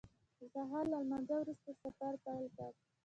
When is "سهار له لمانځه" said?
0.53-1.35